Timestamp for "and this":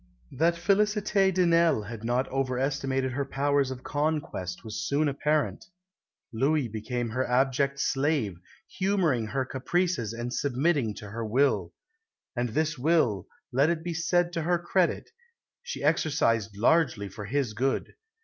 12.35-12.79